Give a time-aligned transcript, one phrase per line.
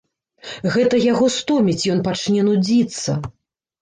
[0.75, 3.11] Гэта яго стоміць, ён пачне нудзіцца.